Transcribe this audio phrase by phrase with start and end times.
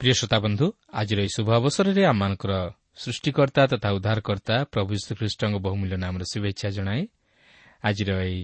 [0.00, 2.52] ପ୍ରିୟ ଶ୍ରୋତା ବନ୍ଧୁ ଆଜିର ଏହି ଶୁଭ ଅବସରରେ ଆମମାନଙ୍କର
[2.96, 7.02] ସୃଷ୍ଟିକର୍ତ୍ତା ତଥା ଉଦ୍ଧାରକର୍ତ୍ତା ପ୍ରଭୁ ଶ୍ରୀଖ୍ରୀଷ୍ଟଙ୍କ ବହୁମୂଲ୍ୟ ନାମର ଶୁଭେଚ୍ଛା ଜଣାଏ
[7.84, 8.42] ଆଜିର ଏହି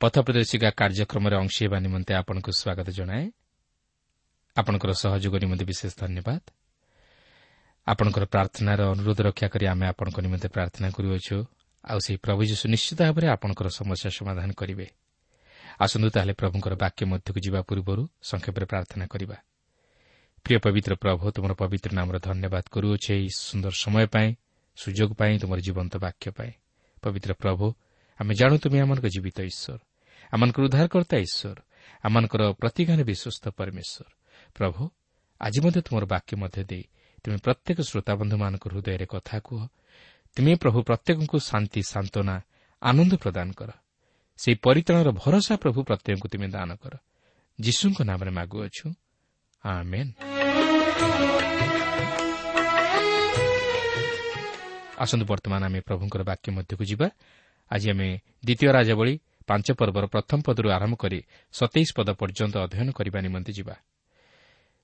[0.00, 3.24] ପଥ ପ୍ରଦର୍ଶିକା କାର୍ଯ୍ୟକ୍ରମରେ ଅଂଶ ହେବା ନିମନ୍ତେ ଆପଣଙ୍କୁ ସ୍ୱାଗତ ଜଣାଏ।
[4.56, 6.42] ଆପଣଙ୍କର ସହଯୋଗ ନିମନ୍ତେ ବିଶେଷ ଧନ୍ୟବାଦ।
[7.86, 11.36] ଆପଣଙ୍କର ପ୍ରାର୍ଥନାର ଅନୁରୋଧ ରକ୍ଷା କରି ଆମେ ଆପଣଙ୍କ ନିମନ୍ତେ ପ୍ରାର୍ଥନା କରୁଅଛୁ।
[11.84, 14.86] ଆଉ ସେହି ପ୍ରଭୁ ଯୀଶୁ ନିଶ୍ଚିତ ଭାବରେ ଆପଣଙ୍କର ସମସ୍ୟା ସମାଧାନ କରିବେ।
[15.80, 19.36] ଆସନ୍ତୁ ତାହେଲେ ପ୍ରଭୁଙ୍କର ବାକ୍ୟ ମଧ୍ୟକୁ ଯିବା ପୂର୍ବରୁ ସଂକ୍ଷେପରେ ପ୍ରାର୍ଥନା କରିବା।
[20.44, 24.28] ପ୍ରିୟ ପବିତ୍ର ପ୍ରଭୁ ତୁମର ପବିତ୍ର ନାମର ଧନ୍ୟବାଦ କରୁଅଛି ଏହି ସୁନ୍ଦର ସମୟ ପାଇଁ
[24.78, 26.52] ସୁଯୋଗ ପାଇଁ ତୁମର ଜୀବନ୍ତ ବାକ୍ୟ ପାଇଁ
[27.02, 27.66] ପବିତ୍ର ପ୍ରଭୁ
[28.20, 29.80] ଆମେ ଜାଣୁ ତୁମେ ଆମମାନଙ୍କ ଜୀବିତ ଈଶ୍ୱର
[30.32, 31.58] ଆମମାନଙ୍କର ଉଦ୍ଧାରକର୍ତ୍ତା ଈଶ୍ୱର
[32.04, 34.06] ଆମମାନଙ୍କର ପ୍ରତିଜ୍ଞାନ ବିଶ୍ୱସ୍ତ ପରମେଶ୍ୱର
[34.56, 34.82] ପ୍ରଭୁ
[35.40, 36.84] ଆଜି ମଧ୍ୟ ତୁମର ବାକ୍ୟ ମଧ୍ୟ ଦେଇ
[37.24, 39.60] ତୁମେ ପ୍ରତ୍ୟେକ ଶ୍ରୋତାବନ୍ଧୁମାନଙ୍କ ହୃଦୟରେ କଥା କୁହ
[40.36, 42.36] ତୁମେ ପ୍ରଭୁ ପ୍ରତ୍ୟେକଙ୍କୁ ଶାନ୍ତି ସାନ୍ତ୍ୱନା
[42.82, 43.70] ଆନନ୍ଦ ପ୍ରଦାନ କର
[44.38, 46.94] ସେହି ପରିତାଣର ଭରସା ପ୍ରଭୁ ପ୍ରତ୍ୟେକଙ୍କୁ ତୁମେ ଦାନ କର
[47.58, 48.86] ଯୀଶୁଙ୍କ ନାମରେ ମାଗୁଅଛୁ
[55.02, 57.06] ଆସନ୍ତୁ ବର୍ତ୍ତମାନ ଆମେ ପ୍ରଭୁଙ୍କର ବାକ୍ୟ ମଧ୍ୟକୁ ଯିବା।
[57.70, 58.08] ଆଜି ଆମେ
[58.44, 59.14] ଦ୍ୱିତୀୟ ରାଜାବଳୀ
[59.48, 61.18] ପାଞ୍ଚ ପର୍ବର ପ୍ରଥମ ପଦରୁ ଆରମ୍ଭ କରି
[61.54, 63.74] ସତେଇଶ ପଦ ପର୍ଯ୍ୟନ୍ତ ଅଧ୍ୟୟନ କରିବା ନିମନ୍ତେ ଯିବା।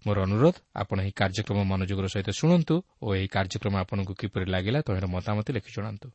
[0.06, 5.06] ମୋର ଅନୁରୋଧ ଆପଣ ଏହି କାର୍ଯ୍ୟକ୍ରମ ମନୋଯୋଗର ସହିତ ଶୁଣନ୍ତୁ ଓ ଏହି କାର୍ଯ୍ୟକ୍ରମ ଆପଣଙ୍କୁ କିପରି ଲାଗିଲା ତହିଁର
[5.16, 6.08] ମତାମତ ଲେଖି ଜଣାନ୍ତୁ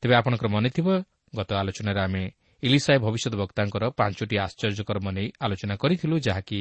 [0.00, 0.88] ତେବେ ଆପଣଙ୍କର ମନେଥିବ
[1.36, 2.22] ଗତ ଆଲୋଚନାରେ ଆମେ
[2.62, 6.58] ଇଲିସାଏ ଭବିଷ୍ୟତ ବକ୍ତାଙ୍କର ପାଞ୍ଚଟି ଆଶ୍ଚର୍ଯ୍ୟକର୍ମ ନେଇ ଆଲୋଚନା କରିଥିଲୁ ଯାହାକି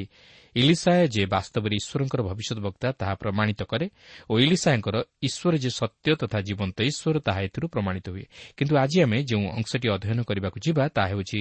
[0.55, 3.87] ଇଲିସାଏ ଯେ ବାସ୍ତବରେ ଈଶ୍ୱରଙ୍କର ଭବିଷ୍ୟତ ବକ୍ତା ତାହା ପ୍ରମାଣିତ କରେ
[4.29, 4.95] ଓ ଇଲିସାଏଙ୍କର
[5.27, 8.25] ଈଶ୍ୱର ଯେ ସତ୍ୟ ତଥା ଜୀବନ୍ତ ଈଶ୍ୱର ତାହା ଏଥିରୁ ପ୍ରମାଣିତ ହୁଏ।
[8.57, 11.39] କିନ୍ତୁ ଆଜି ଆମେ ଯେଉଁ ଅଂଶଟି ଅଧ୍ୟୟନ କରିବାକୁ ଯିବା ତାହା ହେଉଛି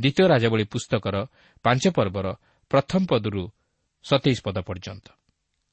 [0.00, 1.16] ଦ୍ୱିତୀୟ ରାଜାବଳୀ ପୁସ୍ତକର
[1.64, 2.26] ପାଞ୍ଚ ପର୍ବର
[2.70, 3.42] ପ୍ରଥମ ପଦରୁ
[4.04, 5.06] ସତେଇଶ ପଦ ପର୍ଯ୍ୟନ୍ତ।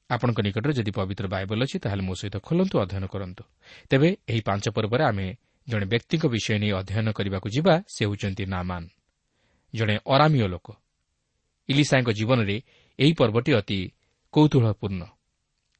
[0.09, 3.43] ଆପଣଙ୍କ ନିକଟରେ ଯଦି ପବିତ୍ର ବାଇବଲ ଅଛି ତାହେଲେ ମୋ ସହିତ ଖୋଲନ୍ତୁ ଅଧ୍ୟୟନ କରନ୍ତୁ।
[3.89, 5.27] ତେବେ ଏହି ପାଞ୍ଚ ପର୍ବରେ ଆମେ
[5.67, 8.87] ଜଣେ ବ୍ୟକ୍ତିଙ୍କ ବିଷୟ ନେଇ ଅଧ୍ୟୟନ କରିବାକୁ ଯିବା ସେ ହେଉଛନ୍ତି ନାମାନ୍।
[9.73, 10.67] ଜଣେ ଅରାମୀୟ ଲୋକ।
[11.69, 12.61] ଇଲିସାଏଙ୍କ ଜୀବନରେ
[12.99, 13.79] ଏହି ପର୍ବଟି ଅତି
[14.33, 15.03] କୌତୁହଳପୂର୍ଣ୍ଣ।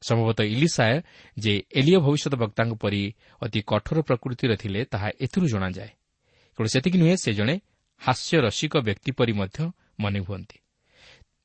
[0.02, 1.02] ସମ୍ଭବତଃ ଇଲିସାଏ
[1.38, 3.02] ଯେ ଏଲିଓ ଭବିଷ୍ୟତ ବକ୍ତାଙ୍କ ପରି
[3.42, 5.92] ଅତି କଠୋର ପ୍ରକୃତିର ଥିଲେ ତାହା ଏଥିରୁ ଜଣାଯାଏ।
[6.56, 7.54] କେବଳ ସେତିକି ନୁହେଁ ସେ ଜଣେ
[8.00, 9.58] ହାସ୍ୟରସିକ ବ୍ୟକ୍ତି ପରି ମଧ୍ୟ
[10.00, 10.58] ମନେ ହୁଅନ୍ତି।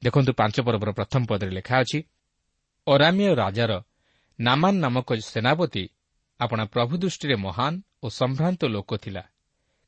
[0.03, 1.99] ଦେଖନ୍ତୁ ପାଞ୍ଚ ପର୍ବର ପ୍ରଥମ ପଦରେ ଲେଖା ଅଛି
[2.87, 3.71] ଅରାମୀୟ ରାଜାର
[4.39, 5.89] ନାମାନ୍ ନାମକ ସେନାପତି
[6.39, 9.23] ଆପଣା ପ୍ରଭୁ ଦୃଷ୍ଟିରେ ମହାନ ଓ ସମ୍ଭ୍ରାନ୍ତ ଲୋକ ଥିଲା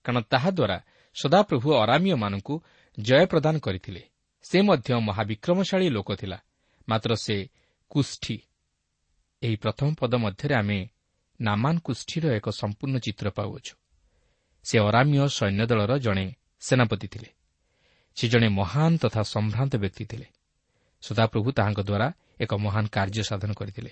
[0.05, 0.77] କାରଣ ତାହାଦ୍ୱାରା
[1.15, 2.61] ସଦାପ୍ରଭୁ ଅରାମୀୟମାନଙ୍କୁ
[2.99, 4.01] ଜୟ ପ୍ରଦାନ କରିଥିଲେ।
[4.43, 6.37] ସେ ମଧ୍ୟ ମହାବିକ୍ରମଶାଳୀ ଲୋକ ଥିଲା
[6.89, 7.49] ମାତ୍ର ସେ
[7.89, 8.37] କୁଷ୍ଠି।
[9.43, 10.89] ଏହି ପ୍ରଥମ ପଦ ମଧ୍ୟରେ ଆମେ
[11.41, 13.75] ନାମାନ୍ କୁଷ୍ଠିର ଏକ ସମ୍ପୂର୍ଣ୍ଣ ଚିତ୍ର ପାଉଅଛୁ।
[14.63, 16.25] ସେ ଅରାମୀୟ ସୈନ୍ୟ ଦଳର ଜଣେ
[16.59, 17.29] ସେନାପତି ଥିଲେ।
[18.15, 20.27] ସେ ଜଣେ ମହାନ ତଥା ସମ୍ଭ୍ରାନ୍ତ ବ୍ୟକ୍ତି ଥିଲେ।
[21.01, 22.07] ସଦାପ୍ରଭୁ ତାହାଙ୍କ ଦ୍ୱାରା
[22.39, 23.91] ଏକ ମହାନ କାର୍ଯ୍ୟ ସାଧନ କରିଥିଲେ।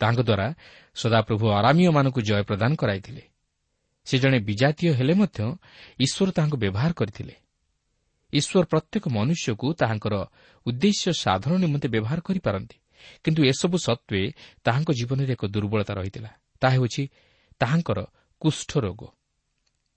[0.00, 0.54] ତାହାଙ୍କ ଦ୍ୱାରା
[0.94, 3.22] ସଦାପ୍ରଭୁ ଆରାମୀୟମାନଙ୍କୁ ଜୟ ପ୍ରଦାନ କରାଇଥିଲେ।
[4.08, 5.40] ସେ ଜଣେ ବିଜାତୀୟ ହେଲେ ମଧ୍ୟ
[6.00, 7.34] ଈଶ୍ୱର ତାହାଙ୍କୁ ବ୍ୟବହାର କରିଥିଲେ।
[8.32, 10.14] ଈଶ୍ୱର ପ୍ରତ୍ୟେକ ମନୁଷ୍ୟକୁ ତାହାଙ୍କର
[10.66, 12.76] ଉଦ୍ଦେଶ୍ୟ ସାଧନ ନିମନ୍ତେ ବ୍ୟବହାର କରିପାରନ୍ତି।
[13.24, 14.22] କିନ୍ତୁ ଏସବୁ ସତ୍ତ୍ୱେ
[14.64, 17.02] ତାହାଙ୍କ ଜୀବନରେ ଏକ ଦୁର୍ବଳତା ରହିଥିଲା। ତାହା ହେଉଛି
[17.58, 17.98] ତାହାଙ୍କର
[18.40, 19.00] କୁଷ୍ଠ ରୋଗ।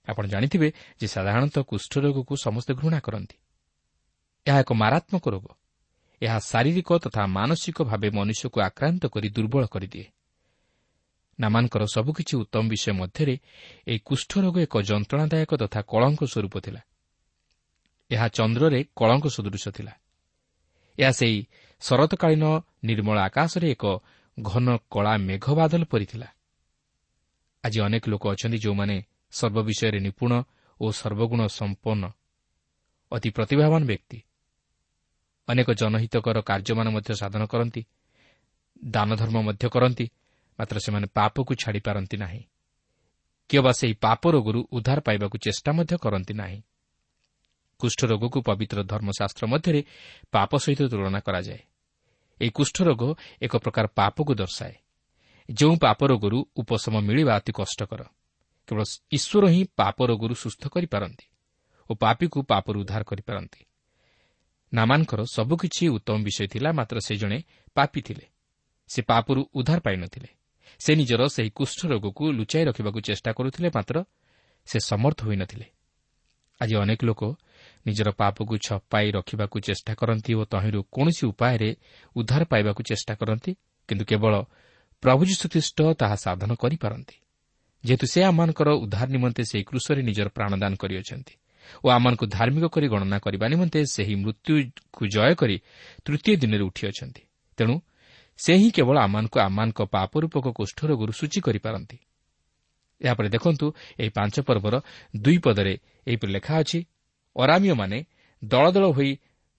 [0.07, 0.67] ଆପଣ ଜାଣିଥିବେ
[1.01, 3.37] ଯେ ସାଧାରଣତଃ କୁଷ୍ଠ ରୋଗକୁ ସମସ୍ତେ ଘୃଣା କରନ୍ତି।
[4.47, 5.45] ଏହା ଏକ ମାରାତ୍ମକ ରୋଗ।
[6.21, 10.05] ଏହା ଶାରୀରିକ ତଥା ମାନସିକ ଭାବେ ମନୁଷ୍ୟକୁ ଆକ୍ରାନ୍ତ କରି ଦୁର୍ବଳ କରିଦିଏ।
[11.41, 13.35] ନାମାନଙ୍କର ସବୁକିଛି ଉତ୍ତମ ବିଷୟ ମଧ୍ୟରେ
[13.87, 16.81] ଏହି କୁଷ୍ଠରୋଗ ଏକ ଯନ୍ତ୍ରଣାଦାୟକ ତଥା କଳଙ୍କ ସ୍ୱରୂପ ଥିଲା।
[18.11, 19.93] ଏହା ଚନ୍ଦ୍ରରେ କଳଙ୍କ ସଦୃଶ ଥିଲା।
[20.97, 21.39] ଏହା ସେହି
[21.81, 22.45] ଶରତକାଳୀନ
[22.83, 23.85] ନିର୍ମଳ ଆକାଶରେ ଏକ
[24.37, 26.27] ଘନ କଳା ମେଘ ବାଦଲ ପରିଥିଲା
[27.63, 28.95] ଆଜି ଅନେକ ଲୋକ ଅଛନ୍ତି ଯେଉଁମାନେ
[29.31, 30.31] ସର୍ବବିଷୟରେ ନିପୁଣ
[30.79, 32.03] ଓ ସର୍ବଗୁଣ ସମ୍ପନ୍ନ
[33.11, 34.19] ଅତି ପ୍ରତିଭାବାନ ବ୍ୟକ୍ତି।
[35.47, 37.81] ଅନେକ ଜନହିତକର କାର୍ଯ୍ୟମାନ ମଧ୍ୟ ସାଧନ କରନ୍ତି
[38.85, 40.05] ଦାନଧର୍ମ ମଧ୍ୟ କରନ୍ତି
[40.61, 42.43] ମାତ୍ର ସେମାନେ ପାପକୁ ଛାଡ଼ିପାରନ୍ତି ନାହିଁ।
[43.49, 46.61] କିମ୍ବା ସେହି ପାପ ରୋଗରୁ ଉଦ୍ଧାର ପାଇବାକୁ ଚେଷ୍ଟା ମଧ୍ୟ କରନ୍ତି ନାହିଁ।
[47.79, 49.83] କୁଷ୍ଠରୋଗକୁ ପବିତ୍ର ଧର୍ମଶାସ୍ତ୍ର ମଧ୍ୟରେ
[50.31, 51.59] ପାପ ସହିତ ତୁଳନା କରାଯାଏ।
[52.41, 54.75] ଏହି କୁଷ୍ଠରୋଗ ଏକ ପ୍ରକାର ପାପକୁ ଦର୍ଶାଏ।
[55.51, 58.01] ଯେଉଁ ପାପ ରୋଗରୁ ଉପଶମ ମିଳିବା ଅତି କଷ୍ଟକର।
[58.67, 61.25] କେବଳ ଈଶ୍ୱର ହିଁ ପାପ ରୋଗରୁ ସୁସ୍ଥ କରିପାରନ୍ତି
[61.89, 63.65] ଓ ପାପୀକୁ ପାପରୁ ଉଦ୍ଧାର କରିପାରନ୍ତି।
[64.73, 67.43] ନାମାନଙ୍କର ସବୁକିଛି ଉତ୍ତମ ବିଷୟ ଥିଲା ମାତ୍ର ସେ ଜଣେ
[67.73, 68.25] ପାପି ଥିଲେ।
[68.87, 70.40] ସେ ପାପରୁ ଉଦ୍ଧାର ପାଇନଥିଲେ।
[70.83, 73.95] ସେ ନିଜର ସେହି କୁଷ୍ଠ ରୋଗକୁ ଲୁଚାଇ ରଖିବାକୁ ଚେଷ୍ଟା କରୁଥିଲେ ମାତ୍ର
[74.67, 75.67] ସେ ସମର୍ଥ ହୋଇନଥିଲେ।
[76.61, 77.21] ଆଜି ଅନେକ ଲୋକ
[77.87, 81.69] ନିଜର ପାପକୁ ଛପାଇ ରଖିବାକୁ ଚେଷ୍ଟା କରନ୍ତି ଓ ତହିଁରୁ କୌଣସି ଉପାୟରେ
[82.15, 83.51] ଉଦ୍ଧାର ପାଇବାକୁ ଚେଷ୍ଟା କରନ୍ତି
[83.89, 84.33] କିନ୍ତୁ କେବଳ
[85.03, 87.15] ପ୍ରଭୁ ଯୀଶୁଖ୍ରୀଷ୍ଟ ତାହା ସାଧନ କରିପାରନ୍ତି।
[87.83, 91.33] ଯେହେତୁ ସେ ଆମମାନଙ୍କର ଉଦ୍ଧାର ନିମନ୍ତେ ସେହି କୃଷରେ ନିଜର ପ୍ରାଣଦାନ କରିଅଛନ୍ତି
[91.83, 95.55] ଓ ଆମମାନଙ୍କୁ ଧାର୍ମିକ କରି ଗଣନା କରିବା ନିମନ୍ତେ ସେହି ମୃତ୍ୟୁକୁ ଜୟ କରି
[96.05, 97.21] ତୃତୀୟ ଦିନରେ ଉଠିଅଛନ୍ତି।
[97.57, 97.75] ତେଣୁ
[98.39, 101.97] ସେ ହିଁ କେବଳ ଆମମାନଙ୍କୁ ଆମମାନଙ୍କ ପାପରୂପକ କୁଷ୍ଠରୋଗରୁ ସୂଚୀ କରିପାରନ୍ତି।
[103.01, 103.65] ଏହାପରେ ଦେଖନ୍ତୁ
[103.99, 104.75] ଏହି ପାଞ୍ଚ ପର୍ବର
[105.17, 105.73] ଦୁଇ ପଦରେ
[106.07, 106.79] ଏହିପରି ଲେଖା ଅଛି
[107.35, 108.05] ଅରାମୀୟମାନେ
[108.43, 109.11] ଦଳ ଦଳ ହୋଇ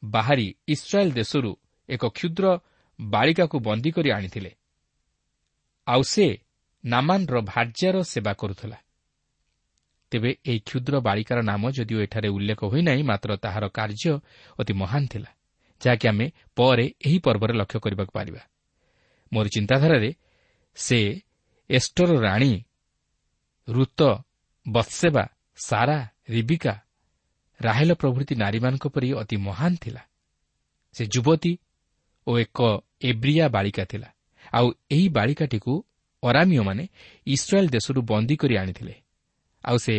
[0.04, 1.50] ବାହାରି ଇସ୍ରାଏଲ୍ ଦେଶରୁ
[1.88, 2.44] ଏକ କ୍ଷୁଦ୍ର
[3.00, 4.50] ବାଳିକାକୁ ବନ୍ଦୀ କରି ଆଣିଥିଲେ।
[5.86, 6.26] ଆଉ ସେ
[6.84, 8.78] ନାମାନ୍ର ଭାର୍ଯ୍ୟାର ସେବା କରୁଥିଲା।
[10.12, 14.12] ତେବେ ଏହି କ୍ଷୁଦ୍ର ବାଳିକାର ନାମ ଯଦିଓ ଏଠାରେ ଉଲ୍ଲେଖ ହୋଇନାହିଁ ମାତ୍ର ତାହାର କାର୍ଯ୍ୟ
[14.60, 15.30] ଅତି ମହାନ ଥିଲା
[15.80, 16.26] ଯାହାକି ଆମେ
[16.56, 18.42] ପରେ ଏହି ପର୍ବରେ ଲକ୍ଷ୍ୟ କରିବାକୁ ପାରିବା।
[19.32, 20.10] ମୋର ଚିନ୍ତାଧାରାରେ
[20.76, 20.98] ସେ
[21.70, 22.52] ଏଷ୍ଟର ରାଣୀ
[23.68, 24.00] ଋତ
[24.66, 25.24] ବତ୍ସେବା
[25.56, 25.98] ସାରା
[26.28, 26.74] ରିବିକା
[27.60, 30.02] ରାହେଲ ପ୍ରଭୃତି ନାରୀମାନଙ୍କ ପରି ଅତି ମହାନ ଥିଲା।
[30.94, 31.52] ସେ ଯୁବତୀ
[32.26, 32.58] ଓ ଏକ
[33.02, 34.08] ଏବ୍ରିଆ ବାଳିକା ଥିଲା।
[34.52, 35.72] ଆଉ ଏହି ବାଳିକାଟିକୁ
[36.22, 36.84] ଅରାମୀୟମାନେ
[37.26, 38.94] ଇସ୍ରାଏଲ୍ ଦେଶରୁ ବନ୍ଦୀ କରି ଆଣିଥିଲେ।
[39.64, 39.94] ଆଉ ସେ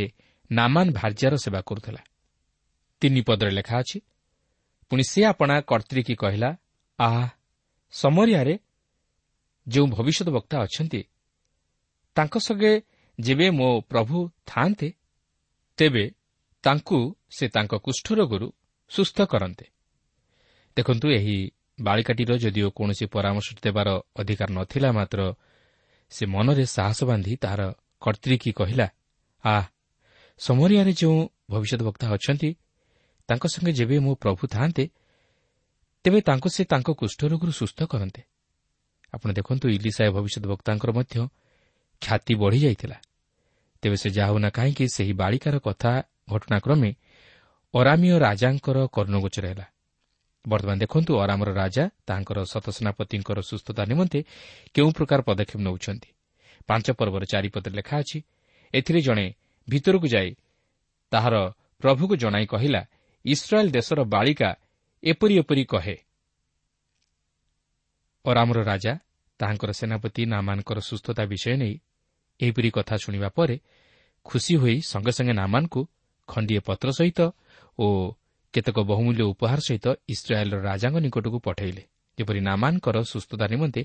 [0.51, 2.01] ନାମାନ୍ ଭାର୍ଯ୍ୟାର ସେବା କରୁଥିଲା।
[3.01, 3.97] ତିନି ପଦରେ ଲେଖା ଅଛି
[4.91, 6.49] ପୁଣି ସେ ଆପଣା କର୍ତ୍ରିକି କହିଲା
[6.99, 7.23] ଆହା
[7.93, 8.55] ସମରିଆରେ
[9.67, 11.01] ଯେଉଁ ଭବିଷ୍ୟତ ବକ୍ତା ଅଛନ୍ତି
[12.15, 12.73] ତାଙ୍କ ସଙ୍ଗେ
[13.19, 14.87] ଯେବେ ମୋ ପ୍ରଭୁ ଥାନ୍ତେ
[15.77, 16.05] ତେବେ
[16.63, 16.99] ତାଙ୍କୁ
[17.37, 18.47] ସେ ତାଙ୍କ କୁଷ୍ଠରୋଗରୁ
[18.91, 19.65] ସୁସ୍ଥ କରନ୍ତେ।
[20.77, 21.37] ଦେଖନ୍ତୁ ଏହି
[21.81, 25.19] ବାଳିକାଟିର ଯଦିଓ କୌଣସି ପରାମର୍ଶ ଦେବାର ଅଧିକାର ନଥିଲା ମାତ୍ର
[26.11, 27.61] ସେ ମନରେ ସାହସ ବାନ୍ଧି ତାହାର
[28.01, 28.87] କର୍ତ୍ରିକି କହିଲା
[29.43, 29.63] ଆହା
[30.37, 31.17] ସମରିଆରେ ଯେଉଁ
[31.49, 32.49] ଭବିଷ୍ୟତ ବକ୍ତା ଅଛନ୍ତି
[33.29, 34.83] ତାଙ୍କ ସଙ୍ଗେ ଯେବେ ମୋ ପ୍ରଭୁ ଥାନ୍ତେ
[36.05, 38.21] ତେବେ ତାଙ୍କୁ ସେ ତାଙ୍କ କୁଷ୍ଠରୋଗରୁ ସୁସ୍ଥ କରନ୍ତେ।
[39.13, 41.15] ଆପଣ ଦେଖନ୍ତୁ ଇଲିସାଏ ଭବିଷ୍ୟତ ବକ୍ତାଙ୍କର ମଧ୍ୟ
[42.01, 42.97] ଖ୍ୟାତି ବଢ଼ିଯାଇଥିଲା।
[43.83, 45.91] ତେବେ ସେ ଯାହା ହେଉନା କାହିଁକି ସେହି ବାଳିକାର କଥା
[46.29, 46.89] ଘଟଣାକ୍ରମେ
[47.73, 49.65] ଅରାମୀୟ ରାଜାଙ୍କର କର୍ଣ୍ଣଗୋଚର ହେଲା।
[50.45, 54.19] ବର୍ତ୍ତମାନ ଦେଖନ୍ତୁ ଅରାମର ରାଜା ତାଙ୍କର ଶତସେନାପତିଙ୍କର ସୁସ୍ଥତା ନିମନ୍ତେ
[54.73, 56.09] କେଉଁ ପ୍ରକାର ପଦକ୍ଷେପ ନେଉଛନ୍ତି।
[56.69, 58.17] ପାଞ୍ଚ ପର୍ବର ଚାରିପଦରେ ଲେଖା ଅଛି
[58.73, 59.25] ଏଥିରେ ଜଣେ
[59.67, 60.29] ଭିତରକୁ ଯାଇ
[61.11, 61.35] ତାହାର
[61.81, 62.81] ପ୍ରଭୁକୁ ଜଣାଇ କହିଲା
[63.25, 64.49] ଇସ୍ରାଏଲ୍ ଦେଶର ବାଳିକା
[65.03, 65.95] ଏପରି ଏପରି କହେ
[68.25, 68.93] ଅରାମର ରାଜା
[69.39, 71.75] ତାହାଙ୍କର ସେନାପତି ନାମାନଙ୍କର ସୁସ୍ଥତା ବିଷୟ ନେଇ
[72.39, 73.55] ଏହିପରି କଥା ଶୁଣିବା ପରେ
[74.25, 75.81] ଖୁସି ହୋଇ ସଙ୍ଗେ ସଙ୍ଗେ ନାମାନଙ୍କୁ
[76.29, 77.19] ଖଣ୍ଡିଏ ପତ୍ର ସହିତ
[77.79, 77.85] ଓ
[78.53, 81.83] କେତେକ ବହୁମୂଲ୍ୟ ଉପହାର ସହିତ ଇସ୍ରାଏଲ୍ର ରାଜାଙ୍କ ନିକଟକୁ ପଠାଇଲେ
[82.17, 83.81] ଯେପରି ନାମାନଙ୍କର ସୁସ୍ଥତା ନିମନ୍ତେ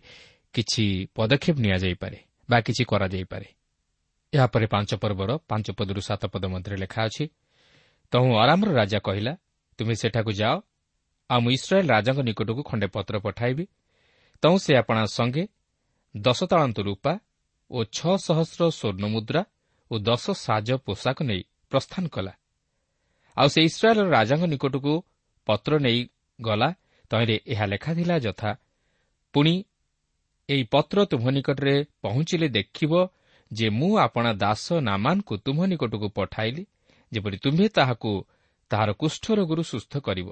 [0.55, 0.85] କିଛି
[1.17, 2.19] ପଦକ୍ଷେପ ନିଆଯାଇପାରେ
[2.49, 3.49] ବା କିଛି କରାଯାଇପାରେ।
[4.33, 7.25] ଏହାପରେ ପାଞ୍ଚ ପର୍ବର ପାଞ୍ଚ ପଦରୁ ସାତ ପଦ ମଧ୍ୟରେ ଲେଖା ଅଛି
[8.13, 9.33] ତହୁଁ ଆରାମର ରାଜା କହିଲା
[9.79, 10.57] ତୁମେ ସେଠାକୁ ଯାଅ
[11.31, 13.65] ଆଉ ମୁଁ ଇସ୍ରାଏଲ୍ ରାଜାଙ୍କ ନିକଟକୁ ଖଣ୍ଡେ ପତ୍ର ପଠାଇବି
[14.43, 15.45] ତହୁଁ ସେ ଆପଣା ସଙ୍ଗେ
[16.15, 17.13] ଦଶ ତାଳନ୍ତ ରୂପା
[17.71, 19.43] ଓ ଛଅ ସହସ୍ର ସ୍ୱର୍ଣ୍ଣ ମୁଦ୍ରା
[19.91, 21.43] ଓ ଦଶ ସାଜ ପୋଷାକ ନେଇ
[21.73, 22.33] ପ୍ରସ୍ଥାନ କଲା।
[23.37, 24.95] ଆଉ ସେ ଇସ୍ରାଏଲ୍ର ରାଜାଙ୍କ ନିକଟକୁ
[25.47, 26.01] ପତ୍ର ନେଇ
[26.39, 26.69] ଗଲା
[27.11, 28.51] ତହିଁରେ ଏହା ଲେଖାଥିଲା ଯଥା
[29.35, 29.55] ପୁଣି
[30.49, 32.93] ଏହି ପତ୍ର ତୁମ୍ଭ ନିକଟରେ ପହଞ୍ଚିଲେ ଦେଖିବ
[33.51, 36.63] ଯେ ମୁଁ ଆପଣା ଦାସ ନାମାନଙ୍କୁ ତୁମ୍ଭ ନିକଟକୁ ପଠାଇଲି
[37.13, 38.11] ଯେପରି ତୁମ୍ଭେ ତାହାକୁ
[38.71, 40.29] ତାହାର କୁଷ୍ଠରୋଗରୁ ସୁସ୍ଥ କରିବ।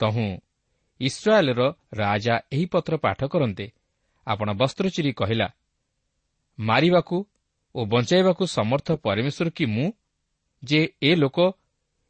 [0.00, 0.28] ତହୁଁ
[1.00, 1.60] ଇସ୍ରାଏଲ୍ର
[1.92, 3.66] ରାଜା ଏହି ପତ୍ର ପାଠ କରନ୍ତେ।
[4.26, 5.48] ଆପଣ ବସ୍ତ୍ର ଚିରି କହିଲା
[6.58, 7.16] ମାରିବାକୁ
[7.74, 9.88] ଓ ବଞ୍ଚାଇବାକୁ ସମର୍ଥ ପରମେଶ୍ୱର କି ମୁଁ?
[10.62, 11.38] ଯେ ଏ ଲୋକ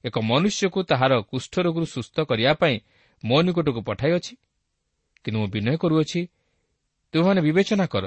[0.05, 2.77] ଏକ ମନୁଷ୍ୟକୁ ତାହାର କୁଷ୍ଠରୋଗରୁ ସୁସ୍ଥ କରିବା ପାଇଁ
[3.25, 4.35] ମୋ ନିକଟକୁ ପଠାଇଅଛି।
[5.25, 6.21] କିନ୍ତୁ ମୁଁ ବିନୟ କରୁଅଛି
[7.15, 8.05] ତୁମମାନେ ବିବେଚନା କର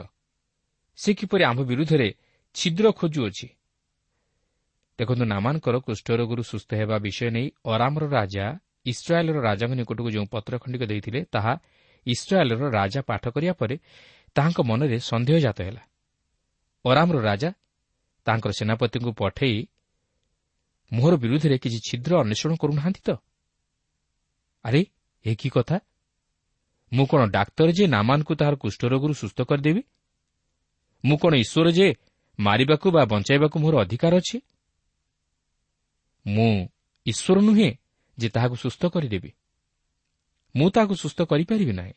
[1.00, 2.09] ସେ କିପରି ଆମ୍ଭ ବିରୁଦ୍ଧରେ
[2.55, 3.47] ଛିଦ୍ର ଖୋଜୁଅଛି।
[5.00, 8.45] ଦେଖନ୍ତୁ ନାମାନଙ୍କର କୁଷ୍ଠରୋଗରୁ ସୁସ୍ଥ ହେବା ବିଷୟ ନେଇ ଅରାମର ରାଜା
[8.85, 11.53] ଇସ୍ରାଏଲ୍ର ରାଜାଙ୍କ ନିକଟକୁ ଯେଉଁ ପତ୍ର ଖଣ୍ଡିକ ଦେଇଥିଲେ ତାହା
[12.05, 13.75] ଇସ୍ରାଏଲ୍ର ରାଜା ପାଠ କରିବା ପରେ
[14.35, 15.81] ତାହାଙ୍କ ମନରେ ସନ୍ଦେହ ଜାତ ହେଲା।
[16.85, 17.50] ଅରାମର ରାଜା
[18.25, 19.67] ତାଙ୍କର ସେନାପତିଙ୍କୁ ପଠାଇ
[20.93, 23.09] ମୋହର ବିରୁଦ୍ଧରେ କିଛି ଛିଦ୍ର ଅନ୍ୱେଷଣ କରୁନାହାନ୍ତି ତ?
[24.65, 24.81] ଆରେ
[25.25, 25.77] ଏ କି କଥା?
[26.93, 29.81] ମୁଁ କ'ଣ ଡାକ୍ତର ଯେ ନାମାନଙ୍କୁ ତାହାର କୁଷ୍ଠରୋଗରୁ ସୁସ୍ଥ କରିଦେବି?
[31.05, 31.88] ମୁଁ କ'ଣ ଈଶ୍ୱର ଯେ
[32.39, 34.38] ମାରିବାକୁ ବା ବଞ୍ଚାଇବାକୁ ମୋର ଅଧିକାର ଅଛି?
[36.27, 36.67] ମୁଁ
[37.05, 37.69] ଈଶ୍ୱର ନୁହେଁ
[38.22, 39.32] ଯେ ତାହାକୁ ସୁସ୍ଥ କରିଦେବି।
[40.56, 41.96] ମୁଁ ତାହାକୁ ସୁସ୍ଥ କରିପାରିବି ନାହିଁ।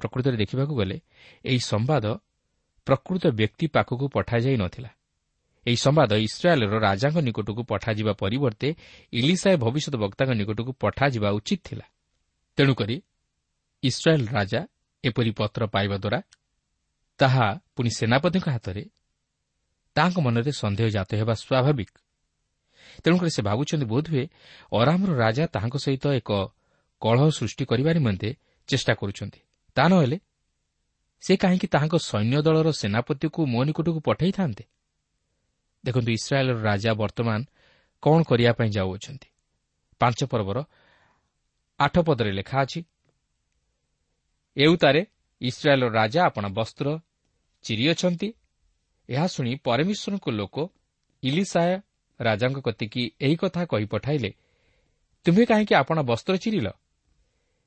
[0.00, 0.96] ପ୍ରକୃତରେ ଦେଖିବାକୁ ଗଲେ
[1.44, 2.04] ଏହି ସମ୍ବାଦ
[2.86, 4.90] ପ୍ରକୃତ ବ୍ୟକ୍ତି ପାଖକୁ ପଠାଯାଇ ନଥିଲା।
[5.66, 8.68] ଏହି ସମ୍ବାଦ ଇସ୍ରାଏଲ୍ର ରାଜାଙ୍କ ନିକଟକୁ ପଠାଯିବା ପରିବର୍ତ୍ତେ
[9.12, 11.86] ଇଲିସାଏ ଭବିଷ୍ୟତ ବକ୍ତାଙ୍କ ନିକଟକୁ ପଠାଯିବା ଉଚିତ ଥିଲା।
[12.56, 12.96] ତେଣୁକରି
[13.82, 14.60] ଇସ୍ରାଏଲ୍ ରାଜା
[15.04, 16.20] ଏପରି ପତ୍ର ପାଇବା ଦ୍ୱାରା
[17.20, 17.46] ତାହା
[17.76, 18.82] ପୁଣି ସେନାପତିଙ୍କ ହାତରେ
[19.96, 21.92] ତାହାଙ୍କ ମନରେ ସନ୍ଦେହ ଜାତ ହେବା ସ୍ୱାଭାବିକ।
[23.02, 24.24] ତେଣୁକରି ସେ ଭାବୁଛନ୍ତି ବୋଧହୁଏ
[24.72, 26.30] ଅରାମର ରାଜା ତାହାଙ୍କ ସହିତ ଏକ
[27.02, 28.28] କଳହ ସୃଷ୍ଟି କରିବା ନିମନ୍ତେ
[28.68, 29.40] ଚେଷ୍ଟା କରୁଛନ୍ତି।
[29.76, 30.16] ତା ନହେଲେ
[31.22, 34.64] ସେ କାହିଁକି ତାହାଙ୍କ ସୈନ୍ୟ ଦଳର ସେନାପତିକୁ ମୋ ନିକଟକୁ ପଠାଇଥାନ୍ତେ?
[35.84, 37.40] ଦେଖନ୍ତୁ ଇସ୍ରାଏଲ୍ର ରାଜା ବର୍ତ୍ତମାନ
[38.02, 39.28] କ'ଣ କରିବା ପାଇଁ ଯାଉଅଛନ୍ତି?
[40.00, 40.58] ପାଞ୍ଚ ପର୍ବର
[41.80, 42.80] ଆଠ ପଦରେ ଲେଖା ଅଛି
[44.56, 45.00] ଏଉତାରେ
[45.40, 46.86] ଇସ୍ରାଏଲ୍ର ରାଜା ଆପଣ ବସ୍ତ୍ର
[47.64, 48.28] ଚିରିଅଛନ୍ତି।
[49.08, 50.56] ଏହା ଶୁଣି ପରମେଶ୍ୱରଙ୍କ ଲୋକ
[51.22, 51.72] ଇଲିସାୟ
[52.20, 54.30] ରାଜାଙ୍କ କତିକି ଏହି କଥା କହି ପଠାଇଲେ
[55.26, 56.68] ତୁମ୍ଭେ କାହିଁକି ଆପଣ ବସ୍ତ୍ର ଚିରିଲ?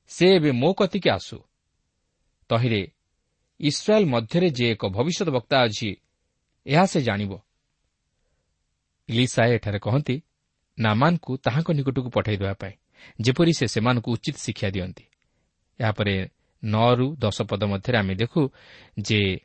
[0.08, 1.38] ସେ ଏବେ ମୋ କତିକି ଆସୁ।
[2.48, 2.82] ତହିଁରେ
[3.60, 5.96] ଇସ୍ରାଏଲ୍ ମଧ୍ୟରେ ଯେ ଏକ ଭବିଷ୍ୟତ ବକ୍ତା ଅଛି
[6.66, 7.38] ଏହା ସେ ଜାଣିବ।
[9.10, 10.22] ଲିସାଏ ଏଠାରେ କହନ୍ତି
[10.78, 12.72] ନାମାନଙ୍କୁ ତାହାଙ୍କ ନିକଟକୁ ପଠାଇ ଦେବା ପାଇଁ
[13.20, 15.04] ଯେପରି ସେ ସେମାନଙ୍କୁ ଉଚିତ ଶିକ୍ଷା ଦିଅନ୍ତି।
[15.80, 16.28] ଏହାପରେ
[16.64, 18.50] ନଅରୁ ଦଶ ପଦ ମଧ୍ୟରେ ଆମେ ଦେଖୁ
[19.00, 19.40] ଯେ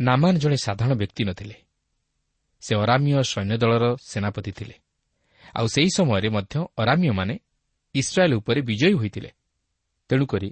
[0.00, 1.54] ନାମାନ ଜଣେ ସାଧାରଣ ବ୍ୟକ୍ତି ନଥିଲେ।
[2.60, 4.74] ସେ ଅରାମୀୟ ସୈନ୍ୟ ଦଳର ସେନାପତି ଥିଲେ।
[5.56, 7.34] ଆଉ ସେହି ସମୟରେ ମଧ୍ୟ ଅରାମୀୟମାନେ
[7.94, 9.30] ଇସ୍ରାଏଲ୍ ଉପରେ ବିଜୟୀ ହୋଇଥିଲେ।
[10.10, 10.50] ତେଣୁକରି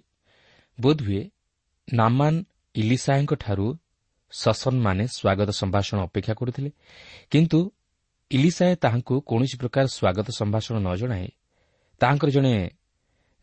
[0.81, 1.23] ବୋଧହୁଏ
[1.93, 2.35] ନାମାନ
[2.75, 3.67] ଇଲିସାଏଙ୍କଠାରୁ
[4.33, 6.71] ସସନମାନେ ସ୍ୱାଗତ ସମ୍ଭାଷଣ ଅପେକ୍ଷା କରୁଥିଲେ।
[7.31, 7.59] କିନ୍ତୁ
[8.31, 11.29] ଇଲିସାଏ ତାହାଙ୍କୁ କୌଣସି ପ୍ରକାର ସ୍ୱାଗତ ସମ୍ଭାଷଣ ନ ଜଣାଇ
[12.01, 12.71] ତାହାଙ୍କର ଜଣେ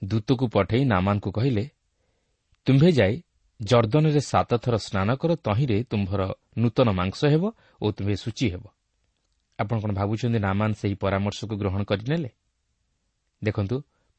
[0.04, 1.64] ଦୂତକୁ ପଠାଇ ନାମାନଙ୍କୁ କହିଲେ
[2.66, 3.16] ତୁମ୍ଭେ ଯାଇ
[3.70, 6.22] ଜର୍ଦ୍ଦନରେ ସାତଥର ସ୍ନାନ କର ତହିଁରେ ତୁମ୍ଭର
[6.62, 7.44] ନୂତନ ମାଂସ ହେବ
[7.82, 8.64] ଓ ତୁମ୍ଭେ ସୂଚୀ ହେବ।
[9.60, 12.30] ଆପଣ କ'ଣ ଭାବୁଛନ୍ତି ନାମାନ ସେହି ପରାମର୍ଶକୁ ଗ୍ରହଣ କରିନେଲେ?
[13.42, 13.76] ଦେଖନ୍ତୁ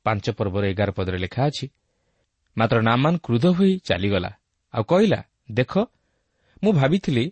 [0.07, 1.67] ପାଞ୍ଚ ପର୍ବର ଏଗାର ପଦରେ ଲେଖା ଅଛି
[2.57, 4.31] ମାତ୍ର ନାମାନ କ୍ରୁଧ ହୋଇ ଚାଲିଗଲା।
[4.75, 5.21] ଆଉ କହିଲା
[5.51, 5.73] ଦେଖ
[6.63, 7.25] ମୁଁ ଭାବିଥିଲି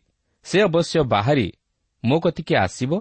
[0.47, 1.49] ସେ ଅବଶ୍ୟ ବାହାରି
[2.03, 2.93] ମୋ କତିକି ଆସିବ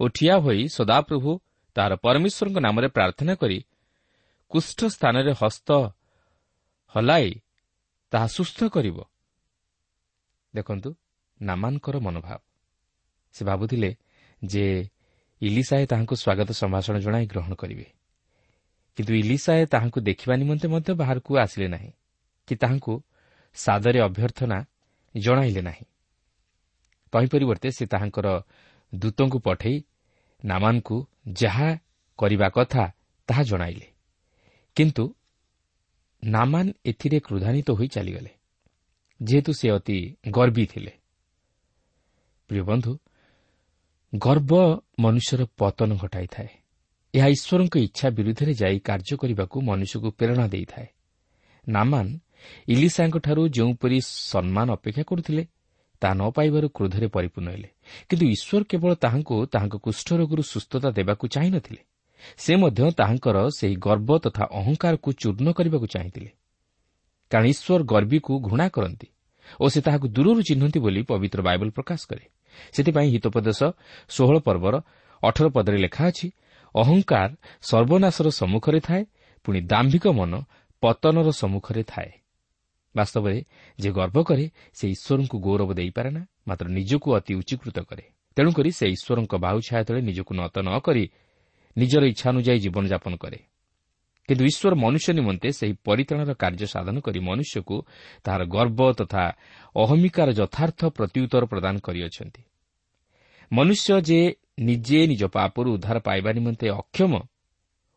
[0.00, 1.30] ଓ ଠିଆ ହୋଇ ସଦାପ୍ରଭୁ
[1.76, 3.58] ତାହାର ପରମେଶ୍ୱରଙ୍କ ନାମରେ ପ୍ରାର୍ଥନା କରି
[4.50, 5.68] କୁଷ୍ଠ ସ୍ଥାନରେ ହସ୍ତ
[6.94, 7.28] ହଲାଇ
[8.10, 9.04] ତାହା ସୁସ୍ଥ କରିବ।
[10.54, 10.94] ଦେଖନ୍ତୁ
[11.42, 12.38] ନାମାନଙ୍କର ମନୋଭାବ।
[13.32, 13.96] ସେ ଭାବୁଥିଲେ
[14.44, 14.88] ଯେ
[15.40, 17.86] ଇଲିସାଏ ତାହାଙ୍କୁ ସ୍ୱାଗତ ସମ୍ଭାଷଣ ଜଣାଇ ଗ୍ରହଣ କରିବେ।
[18.96, 21.92] କିନ୍ତୁ ଇଲିସାଏ ତାହାଙ୍କୁ ଦେଖିବା ନିମନ୍ତେ ମଧ୍ୟ ବାହାରକୁ ଆସିଲେ ନାହିଁ
[22.46, 23.02] କି ତାହାଙ୍କୁ
[23.54, 24.64] ସାଦରେ ଅଭ୍ୟର୍ଥନା
[25.16, 25.86] ଜଣାଇଲେ ନାହିଁ।
[27.12, 28.42] ତହିଁ ପରିବର୍ତ୍ତେ ସେ ତାହାଙ୍କର
[28.94, 29.84] ଦୂତଙ୍କୁ ପଠାଇ
[30.44, 31.78] ନାମାନଙ୍କୁ ଯାହା
[32.18, 32.92] କରିବା କଥା
[33.26, 33.86] ତାହା ଜଣାଇଲେ।
[34.76, 35.14] କିନ୍ତୁ
[36.26, 38.30] ନାମାନ ଏଥିରେ କ୍ରୋଧାନ୍ୱିତ ହୋଇ ଚାଲିଗଲେ।
[39.22, 40.92] ଯେହେତୁ ସେ ଅତି ଗର୍ବୀ ଥିଲେ।
[42.48, 42.98] ପ୍ରିୟ ବନ୍ଧୁ
[44.18, 46.48] ଗର୍ବ ମନୁଷ୍ୟର ପତନ ଘଟାଇଥାଏ।
[47.14, 50.86] ଏହା ଈଶ୍ୱରଙ୍କ ଇଚ୍ଛା ବିରୁଦ୍ଧରେ ଯାଇ କାର୍ଯ୍ୟ କରିବାକୁ ମନୁଷ୍ୟକୁ ପ୍ରେରଣା ଦେଇଥାଏ।
[51.68, 52.18] ନାମାନ
[52.68, 55.46] ଇଲିସାଙ୍କଠାରୁ ଯେଉଁପରି ସମ୍ମାନ ଅପେକ୍ଷା କରୁଥିଲେ
[56.00, 57.68] ତାହା ନ ପାଇବାରୁ କ୍ରୋଧରେ ପରିପୂର୍ଣ୍ଣ ହେଲେ।
[58.08, 61.82] କିନ୍ତୁ ଈଶ୍ୱର କେବଳ ତାହାଙ୍କୁ ତାହାଙ୍କ କୁଷ୍ଠରୋଗରୁ ସୁସ୍ଥତା ଦେବାକୁ ଚାହିଁନଥିଲେ।
[62.36, 66.30] ସେ ମଧ୍ୟ ତାହାଙ୍କର ସେହି ଗର୍ବ ତଥା ଅହଙ୍କାରକୁ ଚୂର୍ଣ୍ଣ କରିବାକୁ ଚାହିଁଥିଲେ।
[67.30, 69.08] କାରଣ ଈଶ୍ୱର ଗର୍ବୀକୁ ଘୃଣା କରନ୍ତି
[69.60, 72.24] ଓ ସେ ତାହାକୁ ଦୂରରୁ ଚିହ୍ନନ୍ତି ବୋଲି ପବିତ୍ର ବାଇବଲ ପ୍ରକାଶ କରେ।
[72.72, 73.60] ସେଥିପାଇଁ ହିତୋପଦେଶ
[74.08, 74.74] ଷୋହଳ ପର୍ବର
[75.22, 76.28] ଅଠର ପଦରେ ଲେଖା ଅଛି
[76.74, 77.30] ଅହଙ୍କାର
[77.62, 79.02] ସର୍ବନାଶର ସମ୍ମୁଖରେ ଥାଏ
[79.44, 80.32] ପୁଣି ଦାମ୍ଭିକ ମନ
[80.82, 82.10] ପତନର ସମ୍ମୁଖରେ ଥାଏ।
[82.94, 83.38] ବାସ୍ତବରେ
[83.78, 84.44] ଯେ ଗର୍ବ କରେ
[84.74, 88.04] ସେ ଈଶ୍ୱରଙ୍କୁ ଗୌରବ ଦେଇପାରେ ନା ମାତ୍ର ନିଜକୁ ଅତି ଉଚ୍ଚୀକୃତ କରେ।
[88.36, 91.04] ତେଣୁକରି ସେ ଈଶ୍ୱରଙ୍କ ବାହୁ ଛାୟା ତଳେ ନିଜକୁ ନତ ନ କରି
[91.76, 93.38] ନିଜର ଇଚ୍ଛା ଅନୁଯାୟୀ ଜୀବନଯାପନ କରେ।
[94.28, 97.76] କିନ୍ତୁ ଈଶ୍ୱର ମନୁଷ୍ୟ ନିମନ୍ତେ ସେହି ପରିତାଣର କାର୍ଯ୍ୟ ସାଧନ କରି ମନୁଷ୍ୟକୁ
[98.24, 99.24] ତାହାର ଗର୍ବ ତଥା
[99.76, 102.42] ଅହମିକାର ଯଥାର୍ଥ ପ୍ରତ୍ୟୁତ୍ତର ପ୍ରଦାନ କରିଅଛନ୍ତି।
[103.52, 104.20] ମନୁଷ୍ୟ ଯେ
[104.58, 107.12] ନିଜେ ନିଜ ପାପରୁ ଉଦ୍ଧାର ପାଇବା ନିମନ୍ତେ ଅକ୍ଷମ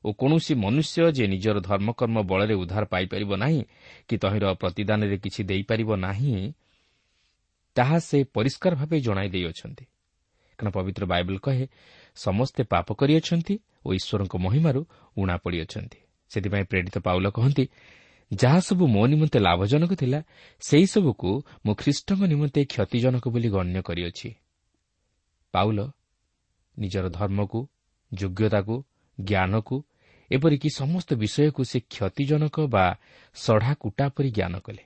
[0.04, 3.62] ଓ କୌଣସି ମନୁଷ୍ୟ ଯେ ନିଜର ଧର୍ମକର୍ମ ବଳରେ ଉଦ୍ଧାର ପାଇପାରିବ ନାହିଁ
[4.08, 6.54] କି ତହିଁର ପ୍ରତିଦାନରେ କିଛି ଦେଇପାରିବ ନାହିଁ
[7.76, 9.86] ତାହା ସେ ପରିଷ୍କାର ଭାବେ ଜଣାଇ ଦେଇଅଛନ୍ତି।
[10.60, 11.66] କାରଣ ପବିତ୍ର ବାଇବଲ କହେ
[12.26, 14.82] ସମସ୍ତେ ପାପ କରିଅଛନ୍ତି ଓ ଈଶ୍ୱରଙ୍କ ମହିମାରୁ
[15.18, 16.00] ଉଣା ପଡ଼ିଅଛନ୍ତି।
[16.32, 17.64] ସେଥିପାଇଁ ପ୍ରେରିତ ପାଉଲ କହନ୍ତି
[18.32, 20.20] ଯାହାସବୁ ମୋ ନିମନ୍ତେ ଲାଭଜନକ ଥିଲା
[20.62, 21.30] ସେହିସବୁକୁ
[21.66, 24.30] ମୁଁ ଖ୍ରୀଷ୍ଟଙ୍କ ନିମନ୍ତେ କ୍ଷତିଜନକ ବୋଲି ଗଣ୍ୟ କରିଅଛି।
[25.54, 25.80] ପାଉଲ
[26.78, 27.60] ନିଜର ଧର୍ମକୁ
[28.12, 28.76] ଯୋଗ୍ୟତାକୁ
[29.18, 29.78] ଜ୍ଞାନକୁ
[30.32, 32.86] ଏପରିକି ସମସ୍ତ ବିଷୟକୁ ସେ କ୍ଷତିଜନକ ବା
[33.36, 34.84] ସଢ଼ା କୁଟା ପରି ଜ୍ଞାନ କଲେ।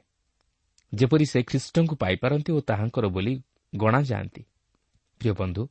[0.93, 3.33] ଯେପରି ସେ ଖ୍ରୀଷ୍ଟଙ୍କୁ ପାଇପାରନ୍ତି ଓ ତାହାଙ୍କର ବୋଲି
[3.73, 4.41] ଗଣାଯାଆନ୍ତି।
[5.21, 5.63] ପ୍ରିୟ ବନ୍ଧୁ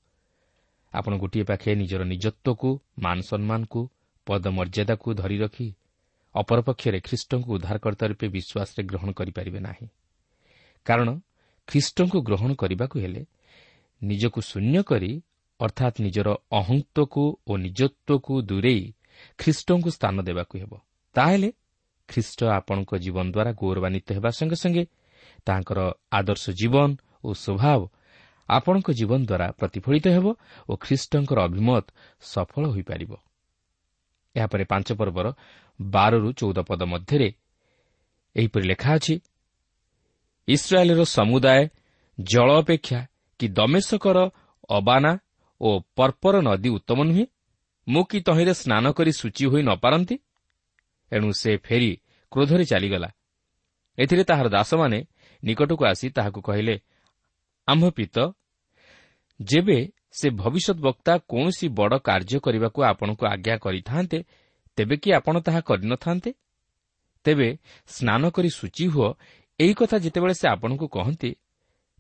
[0.95, 3.81] ଆପଣ ଗୋଟିଏ ପାଖେ ନିଜର ନିଜତ୍ୱକୁ ମାନ ସମ୍ମାନକୁ
[4.27, 5.69] ପଦମର୍ଯ୍ୟାଦାକୁ ଧରି ରଖି
[6.35, 9.87] ଅପରପକ୍ଷରେ ଖ୍ରୀଷ୍ଟଙ୍କୁ ଉଦ୍ଧାରକର୍ତ୍ତା ରୂପେ ବିଶ୍ୱାସରେ ଗ୍ରହଣ କରିପାରିବେ ନାହିଁ।
[10.87, 11.09] କାରଣ
[11.69, 13.23] ଖ୍ରୀଷ୍ଟଙ୍କୁ ଗ୍ରହଣ କରିବାକୁ ହେଲେ
[14.03, 15.13] ନିଜକୁ ଶୂନ୍ୟ କରି
[15.61, 18.85] ଅର୍ଥାତ୍ ନିଜର ଅହନ୍ତକୁ ଓ ନିଜତ୍ୱକୁ ଦୂରେଇ
[19.39, 20.73] ଖ୍ରୀଷ୍ଟଙ୍କୁ ସ୍ଥାନ ଦେବାକୁ ହେବ।
[21.15, 21.49] ତାହେଲେ
[22.09, 24.85] ଖ୍ରୀଷ୍ଟ ଆପଣଙ୍କ ଜୀବନ ଦ୍ୱାରା ଗୌରବାନ୍ୱିତ ହେବା ସଙ୍ଗେ ସଙ୍ଗେ
[25.47, 25.81] ତାହାଙ୍କର
[26.13, 26.89] ଆଦର୍ଶ ଜୀବନ
[27.25, 27.81] ଓ ସ୍ୱଭାବ
[28.57, 30.27] ଆପଣଙ୍କ ଜୀବନ ଦ୍ୱାରା ପ୍ରତିଫଳିତ ହେବ
[30.69, 31.85] ଓ ଖ୍ରୀଷ୍ଟଙ୍କର ଅଭିମତ
[32.23, 33.13] ସଫଳ ହୋଇପାରିବ।
[34.35, 35.27] ଏହାପରେ ପାଞ୍ଚ ପର୍ବର
[35.81, 37.29] ବାରରୁ ଚଉଦ ପଦ ମଧ୍ୟରେ
[38.37, 39.15] ଏହିପରି ଲେଖା ଅଛି
[40.49, 41.63] ଇସ୍ରାଏଲ୍ର ସମୁଦାୟ
[42.19, 43.01] ଜଳ ଅପେକ୍ଷା
[43.41, 44.19] କି ଦମେଶକର
[44.69, 45.13] ଅବାନା
[45.61, 47.27] ଓ ପର୍ପର ନଦୀ ଉତ୍ତମ ନୁହେଁ?
[47.87, 50.17] ମୁଁ କି ତହିଁରେ ସ୍ନାନ କରି ସୂଚି ହୋଇ ନ ପାରନ୍ତି?
[51.13, 51.91] ଏଣୁ ସେ ଫେରି
[52.33, 53.09] କ୍ରୋଧରେ ଚାଲିଗଲା।
[53.99, 54.99] ଏଥିରେ ତାହାର ଦାସମାନେ
[55.43, 56.75] ନିକଟକୁ ଆସି ତାହାକୁ କହିଲେ
[57.69, 58.17] ଆମ୍ଭ ପିତ
[59.41, 59.79] ଯେବେ
[60.13, 64.19] ସେ ଭବିଷ୍ୟତ ବକ୍ତା କୌଣସି ବଡ଼ କାର୍ଯ୍ୟ କରିବାକୁ ଆପଣଙ୍କୁ ଆଜ୍ଞା କରିଥାନ୍ତେ
[64.79, 66.31] ତେବେ କି ଆପଣ ତାହା କରିନଥାନ୍ତେ?
[67.25, 67.49] ତେବେ
[67.87, 69.09] ସ୍ନାନ କରି ସୂଚି ହୁଅ
[69.61, 71.31] ଏହି କଥା ଯେତେବେଳେ ସେ ଆପଣଙ୍କୁ କହନ୍ତି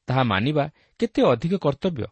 [0.08, 0.64] ତାହା ମାନିବା
[0.98, 2.06] କେତେ ଅଧିକ କର୍ତ୍ତବ୍ୟ।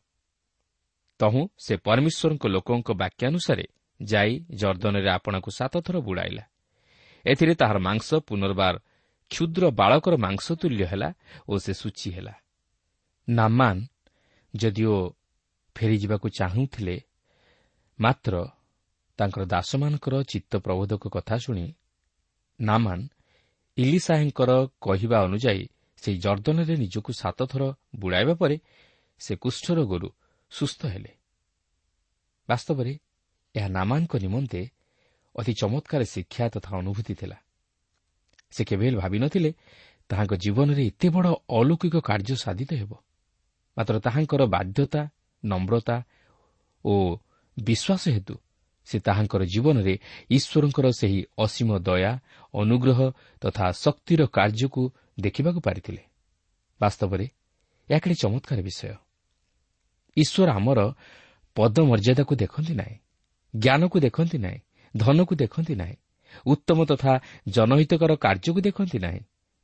[1.20, 3.64] ତହୁଁ ସେ ପରମେଶ୍ୱରଙ୍କ ଲୋକଙ୍କ ବାକ୍ୟାନୁସାରେ
[4.00, 6.44] ଯାଇ ଜର୍ଦ୍ଦନରେ ଆପଣଙ୍କୁ ସାତଥର ବୁଡ଼ାଇଲା।
[7.26, 8.74] ଏଥିରେ ତାହାର ମାଂସ ପୁନର୍ବାର
[9.30, 11.08] କ୍ଷୁଦ୍ର ବାଳକର ମାଂସ ତୁଲ୍ୟ ହେଲା
[11.48, 12.34] ଓ ସେ ସୂଚି ହେଲା।
[13.28, 13.76] ନାମାନ
[14.54, 15.14] ଯଦିଓ
[15.76, 17.00] ଫେରିଯିବାକୁ ଚାହୁଁଥିଲେ
[18.00, 18.48] ମାତ୍ର
[19.18, 21.74] ତାଙ୍କର ଦାସମାନଙ୍କର ଚିତ୍ତ ପ୍ରବୋଧକ କଥା ଶୁଣି
[22.60, 23.08] ନାମାନ
[23.78, 28.60] ଇଲିସାହେଙ୍କର କହିବା ଅନୁଯାୟୀ ସେହି ଜର୍ଦ୍ଦନରେ ନିଜକୁ ସାତଥର ବୁଡ଼ାଇବା ପରେ
[29.18, 30.08] ସେ କୁଷ୍ଠରୋଗରୁ
[30.50, 31.12] ସୁସ୍ଥ ହେଲେ।
[32.48, 32.98] ବାସ୍ତବରେ
[33.56, 34.70] ଏହା ନାମାନଙ୍କ ନିମନ୍ତେ
[35.36, 37.38] ଅତି ଚମତ୍କାର ଶିକ୍ଷା ତଥା ଅନୁଭୂତି ଥିଲା।
[38.50, 39.54] ସେ କେବେ ଭାବିନଥିଲେ
[40.08, 42.92] ତାହାଙ୍କ ଜୀବନରେ ଏତେ ବଡ଼ ଅଲୌକିକ କାର୍ଯ୍ୟ ସାଧିତ ହେବ।
[43.77, 45.01] ମାତ୍ର ତାହାଙ୍କର ବାଧ୍ୟତା
[45.43, 45.97] ନମ୍ରତା
[46.85, 46.93] ଓ
[47.57, 48.35] ବିଶ୍ୱାସ ହେତୁ
[48.87, 49.93] ସେ ତାହାଙ୍କର ଜୀବନରେ
[50.29, 52.11] ଈଶ୍ୱରଙ୍କର ସେହି ଅସୀମ ଦୟା
[52.53, 52.99] ଅନୁଗ୍ରହ
[53.41, 54.81] ତଥା ଶକ୍ତିର କାର୍ଯ୍ୟକୁ
[55.19, 56.03] ଦେଖିବାକୁ ପାରିଥିଲେ
[56.81, 57.25] ବାସ୍ତବରେ
[57.89, 58.93] ଏହା କିଣି ଚମତ୍କାର ବିଷୟ
[60.17, 60.79] ଈଶ୍ୱର ଆମର
[61.57, 62.95] ପଦମର୍ଯ୍ୟାଦାକୁ ଦେଖନ୍ତି ନାହିଁ
[63.53, 64.59] ଜ୍ଞାନକୁ ଦେଖନ୍ତି ନାହିଁ
[64.93, 65.95] ଧନକୁ ଦେଖନ୍ତି ନାହିଁ
[66.45, 67.13] ଉତ୍ତମ ତଥା
[67.47, 69.21] ଜନହିତକର କାର୍ଯ୍ୟକୁ ଦେଖନ୍ତି ନାହିଁ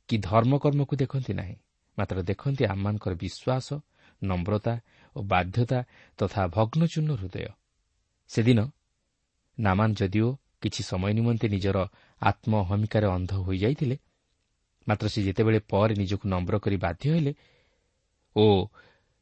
[0.08, 1.56] କି ଧର୍ମକର୍ମକୁ ଦେଖନ୍ତି ନାହିଁ
[1.98, 3.68] ମାତ୍ର ଦେଖନ୍ତି ଆମମାନଙ୍କର ବିଶ୍ୱାସ
[4.21, 4.73] ନମ୍ରତା
[5.15, 5.79] ଓ ବାଧ୍ୟତା
[6.19, 7.47] ତଥା ଭଗ୍ନଚୂର୍ଣ୍ଣ ହୃଦୟ
[8.29, 8.59] ସେଦିନ
[9.57, 10.27] ନାମାନ ଯଦିଓ
[10.61, 11.77] କିଛି ସମୟ ନିମନ୍ତେ ନିଜର
[12.21, 13.97] ଆତ୍ମହମିକାରେ ଅନ୍ଧ ହୋଇଯାଇଥିଲେ
[14.87, 17.31] ମାତ୍ର ସେ ଯେତେବେଳେ ପରେ ନିଜକୁ ନମ୍ର କରି ବାଧ୍ୟ ହେଲେ
[18.35, 18.45] ଓ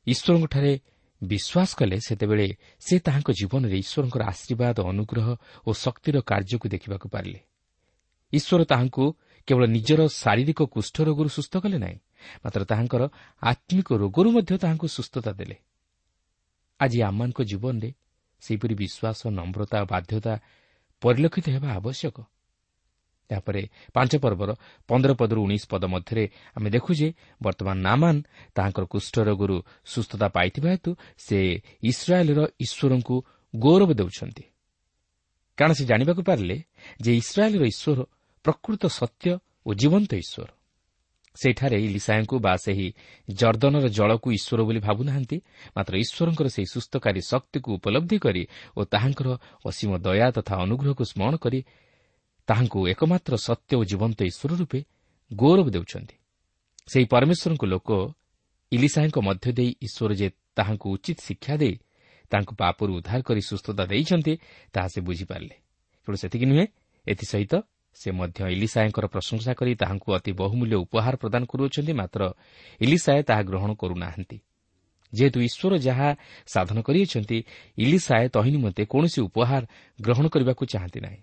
[0.08, 0.74] ଈଶ୍ୱରଙ୍କଠାରେ
[1.22, 2.48] ବିଶ୍ୱାସ କଲେ ସେତେବେଳେ
[2.80, 5.28] ସେ ତାହାଙ୍କ ଜୀବନରେ ଈଶ୍ୱରଙ୍କର ଆଶୀର୍ବାଦ ଅନୁଗ୍ରହ
[5.68, 7.40] ଓ ଶକ୍ତିର କାର୍ଯ୍ୟକୁ ଦେଖିବାକୁ ପାରିଲେ
[8.34, 9.04] ଈଶ୍ୱର ତାହାଙ୍କୁ
[9.48, 11.98] କେବଳ ନିଜର ଶାରୀରିକ କୁଷ୍ଠ ରୋଗରୁ ସୁସ୍ଥ କଲେ ନାହିଁ
[12.46, 13.04] ମାତ୍ର ତାହାଙ୍କର
[13.42, 15.56] ଆତ୍ମିକ ରୋଗରୁ ମଧ୍ୟ ତାହାଙ୍କୁ ସୁସ୍ଥତା ଦେଲେ।
[16.80, 17.90] ଆଜି ଆମମାନଙ୍କ ଜୀବନରେ
[18.44, 20.34] ସେହିପରି ବିଶ୍ୱାସ ନମ୍ରତା ବାଧ୍ୟତା
[21.02, 22.18] ପରିଲକ୍ଷିତ ହେବା ଆବଶ୍ୟକ।
[23.32, 23.62] ଏହାପରେ
[23.94, 24.50] ପାଞ୍ଚ ପର୍ବର
[24.88, 26.24] ପନ୍ଦର ପଦରୁ ଉଣେଇଶ ପଦ ମଧ୍ୟରେ
[26.56, 27.08] ଆମେ ଦେଖୁ ଯେ
[27.42, 28.16] ବର୍ତ୍ତମାନ ନାମାନ
[28.56, 31.38] ତାହାଙ୍କର କୁଷ୍ଠରୋଗରୁ ସୁସ୍ଥତା ପାଇଥିବା ହେତୁ ସେ
[31.84, 33.16] ଇସ୍ରାଏଲ୍ର ଈଶ୍ୱରଙ୍କୁ
[33.56, 34.44] ଗୌରବ ଦେଉଛନ୍ତି।
[35.58, 36.58] କାରଣ ସେ ଜାଣିବାକୁ ପାରିଲେ
[37.02, 38.00] ଯେ ଇସ୍ରାଏଲ୍ର ଈଶ୍ୱର
[38.46, 39.28] ପ୍ରକୃତ ସତ୍ୟ
[39.66, 40.50] ଓ ଜୀବନ୍ତ ଈଶ୍ୱର।
[41.36, 42.88] ସେଠାରେ ଇଲିସାଏଙ୍କୁ ବା ସେହି
[43.30, 45.38] ଜର୍ଦ୍ଦନର ଜଳକୁ ଈଶ୍ୱର ବୋଲି ଭାବୁନାହାନ୍ତି
[45.76, 48.43] ମାତ୍ର ଈଶ୍ୱରଙ୍କର ସେହି ସୁସ୍ଥକାରୀ ଶକ୍ତିକୁ ଉପଲବ୍ଧି କରି
[48.78, 49.28] ଓ ତାହାଙ୍କର
[49.65, 51.60] ଅସୀମ ଦୟା ତଥା ଅନୁଗ୍ରହକୁ ସ୍ମରଣ କରି
[52.48, 54.80] ତାହାଙ୍କୁ ଏକମାତ୍ର ସତ୍ୟ ଓ ଜୀବନ୍ତ ଈଶ୍ୱର ରୂପେ
[55.32, 56.15] ଗୌରବ ଦେଉଛନ୍ତି।
[56.88, 57.89] ସେହି ପରମେଶ୍ୱରଙ୍କ ଲୋକ
[58.71, 61.76] ଇଲିସାଏଙ୍କ ମଧ୍ୟ ଦେଇ ଈଶ୍ୱର ଯେ ତାହାଙ୍କୁ ଉଚିତ ଶିକ୍ଷା ଦେଇ
[62.32, 64.34] ତାଙ୍କୁ ପାପରୁ ଉଦ୍ଧାର କରି ସୁସ୍ଥତା ଦେଇଛନ୍ତି
[64.74, 65.56] ତାହା ସେ ବୁଝିପାରିଲେ।
[66.02, 66.65] କେବଳ ସେତିକି ନୁହେଁ
[67.08, 67.54] ଏଥିସହିତ
[67.96, 72.22] ସେ ମଧ୍ୟ ଇଲିସାଏଙ୍କର ପ୍ରଶଂସା କରି ତାହାଙ୍କୁ ଅତି ବହୁମୂଲ୍ୟ ଉପହାର ପ୍ରଦାନ କରୁଅଛନ୍ତି ମାତ୍ର
[72.82, 74.38] ଇଲିସାଏ ତାହା ଗ୍ରହଣ କରୁନାହାନ୍ତି।
[75.14, 76.10] ଯେହେତୁ ଈଶ୍ୱର ଯାହା
[76.54, 77.38] ସାଧନ କରିଅଛନ୍ତି
[77.78, 79.64] ଇଲିସାଏ ତହି ନିମନ୍ତେ କୌଣସି ଉପହାର
[80.02, 81.22] ଗ୍ରହଣ କରିବାକୁ ଚାହାନ୍ତି ନାହିଁ।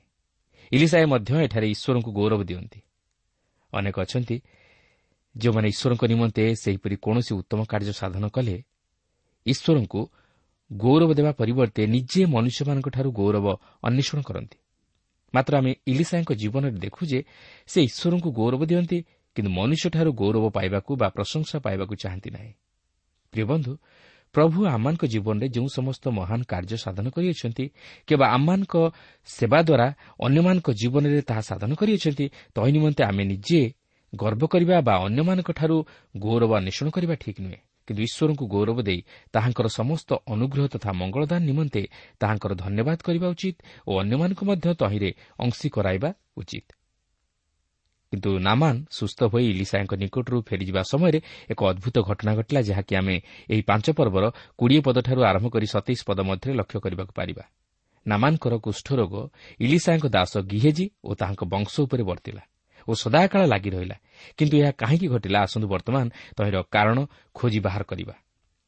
[0.73, 2.81] ଇଲିସାଏ ମଧ୍ୟ ଏଠାରେ ଈଶ୍ୱରଙ୍କୁ ଗୌରବ ଦିଅନ୍ତି।
[3.73, 4.37] ଅନେକ ଅଛନ୍ତି
[5.37, 8.57] ଯେଉଁମାନେ ଈଶ୍ୱରଙ୍କ ନିମନ୍ତେ ସେହିପରି କୌଣସି ଉତ୍ତମ କାର୍ଯ୍ୟ ସାଧନ କଲେ
[9.47, 10.01] ଈଶ୍ୱରଙ୍କୁ
[10.73, 13.47] ଗୌରବ ଦେବା ପରିବର୍ତ୍ତେ ନିଜେ ମନୁଷ୍ୟମାନଙ୍କଠାରୁ ଗୌରବ
[13.83, 14.59] ଅନ୍ୱେଷଣ କରନ୍ତି।
[15.35, 17.21] ମାତ୍ର ଆମେ ଇଲିସାଙ୍କ ଜୀବନରେ ଦେଖୁ ଯେ
[17.67, 18.99] ସେ ଈଶ୍ୱରଙ୍କୁ ଗୌରବ ଦିଅନ୍ତି
[19.37, 22.53] କିନ୍ତୁ ମନୁଷ୍ୟଠାରୁ ଗୌରବ ପାଇବାକୁ ବା ପ୍ରଶଂସା ପାଇବାକୁ ଚାହାନ୍ତି ନାହିଁ
[23.33, 23.73] ପ୍ରିୟ ବନ୍ଧୁ
[24.35, 27.65] ପ୍ରଭୁ ଆମମାନଙ୍କ ଜୀବନରେ ଯେଉଁ ସମସ୍ତ ମହାନ କାର୍ଯ୍ୟ ସାଧନ କରିଅଛନ୍ତି
[28.09, 28.75] କିମ୍ବା ଆମମାନଙ୍କ
[29.29, 29.87] ସେବା ଦ୍ୱାରା
[30.21, 33.61] ଅନ୍ୟମାନଙ୍କ ଜୀବନରେ ତାହା ସାଧନ କରିଅଛନ୍ତି ତହି ନିମନ୍ତେ ଆମେ ନିଜେ
[34.13, 35.77] ଗର୍ବ କରିବା ବା ଅନ୍ୟମାନଙ୍କଠାରୁ
[36.15, 39.01] ଗୌରବ ଅନ୍ୱେଷଣ କରିବା ଠିକ୍ ନୁହେଁ କିନ୍ତୁ ଈଶ୍ୱରଙ୍କୁ ଗୌରବ ଦେଇ
[39.33, 41.83] ତାହାଙ୍କର ସମସ୍ତ ଅନୁଗ୍ରହ ତଥା ମଙ୍ଗଳଦାନ ନିମନ୍ତେ
[42.21, 46.69] ତାହାଙ୍କର ଧନ୍ୟବାଦ କରିବା ଉଚିତ ଓ ଅନ୍ୟମାନଙ୍କୁ ମଧ୍ୟ ତହିଁରେ ଅଂଶୀ କରାଇବା ଉଚିତ।
[48.13, 51.19] କିନ୍ତୁ ନାମାନ ସୁସ୍ଥ ହୋଇ ଇଲିସାଙ୍କ ନିକଟରୁ ଫେରିଯିବା ସମୟରେ
[51.51, 53.17] ଏକ ଅଦ୍ଭୁତ ଘଟଣା ଘଟିଲା ଯାହାକି ଆମେ
[53.51, 54.25] ଏହି ପାଞ୍ଚ ପର୍ବର
[54.59, 57.45] କୋଡ଼ିଏ ପଦଠାରୁ ଆରମ୍ଭ କରି ସତେଇଶ ପଦ ମଧ୍ୟରେ ଲକ୍ଷ୍ୟ କରିବାକୁ ପାରିବା।
[58.07, 59.15] ନାମାନଙ୍କର କୁଷ୍ଠରୋଗ
[59.61, 62.43] ଇଲିସାଙ୍କ ଦାସ ଗିହେଜି ଓ ତାହାଙ୍କ ବଂଶ ଉପରେ ବର୍ତ୍ତିଲା।
[62.89, 63.97] ଓ ସଦାକାଳ ଲାଗି ରହିଲା।
[64.37, 66.99] କିନ୍ତୁ ଏହା କାହିଁକି ଘଟିଲା ଆସନ୍ତୁ ବର୍ତ୍ତମାନ ତହିଁର କାରଣ
[67.35, 68.15] ଖୋଜି ବାହାର କରିବା।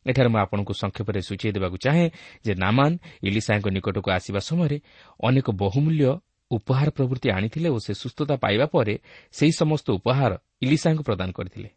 [0.06, 2.06] ଏଠାରେ ମୁଁ ଆପଣଙ୍କୁ ସଂକ୍ଷେପରେ ସୂଚାଇ ଦେବାକୁ ଚାହେଁ
[2.46, 2.90] ଯେ ନାମାନ
[3.22, 4.78] ଇଲିସାଙ୍କ ନିକଟକୁ ଆସିବା ସମୟରେ
[5.22, 6.04] ଅନେକ ବହୁମୂଲ୍ୟ
[6.50, 8.94] ଉପହାର ପ୍ରଭୃତି ଆଣିଥିଲେ ଓ ସେ ସୁସ୍ଥତା ପାଇବା ପରେ
[9.32, 11.68] ସେହି ସମସ୍ତ ଉପହାର ଇଲିସାଙ୍କୁ ପ୍ରଦାନ କରିଥିଲେ।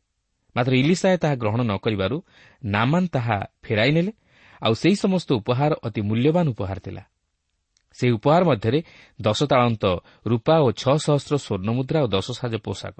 [0.55, 2.17] ମାତ୍ର ଇଲିସାଏ ତାହା ଗ୍ରହଣ ନ କରିବାରୁ
[2.65, 4.11] ନାମାନ ତାହା ଫେରାଇ ନେଲେ
[4.61, 7.03] ଆଉ ସେହି ସମସ୍ତ ଉପହାର ଅତି ମୂଲ୍ୟବାନ ଉପହାର ଥିଲା।
[7.97, 8.79] ସେହି ଉପହାର ମଧ୍ୟରେ
[9.21, 9.83] ଦଶ ତାଳନ୍ତ
[10.27, 12.97] ରୂପା ଓ ଛଅ ସହସ୍ର ସ୍ୱର୍ଣ୍ଣମୁଦ୍ରା ଓ ଦଶ ସାଜ ପୋଷାକ।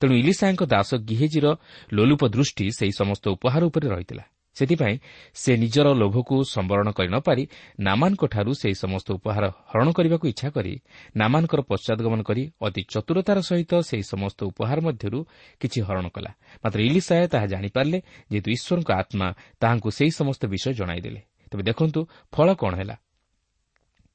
[0.00, 1.46] ତେଣୁ ଇଲିସାଙ୍କ ଦାସ ଗିହେଜିର
[1.92, 4.24] ଲୋଲୁପ ଦୃଷ୍ଟି ସେହି ସମସ୍ତ ଉପହାର ଉପରେ ରହିଥିଲା।
[4.56, 4.96] ସେଥିପାଇଁ
[5.34, 7.44] ସେ ନିଜର ଲୋଭକୁ ସମ୍ବରଣ କରି ନ ପାରି
[7.80, 10.72] ନାମାନଙ୍କଠାରୁ ସେହି ସମସ୍ତ ଉପହାର ହରଣ କରିବାକୁ ଇଚ୍ଛା କରି
[11.16, 15.18] ନାମାନଙ୍କର ପଶ୍ଚାଦଗମନ କରି ଅତି ଚତୁରତାର ସହିତ ସେହି ସମସ୍ତ ଉପହାର ମଧ୍ୟରୁ
[15.60, 16.30] କିଛି ହରଣ କଲା।
[16.62, 17.98] ମାତ୍ର ଇଲିସାଏ ତାହା ଜାଣିପାରିଲେ
[18.30, 19.28] ଯେହେତୁ ଈଶ୍ୱରଙ୍କ ଆତ୍ମା
[19.60, 22.00] ତାହାଙ୍କୁ ସେହି ସମସ୍ତ ବିଷୟ ଜଣାଇଦେଲେ। ତେବେ ଦେଖନ୍ତୁ
[22.34, 22.96] ଫଳ କ'ଣ ହେଲା।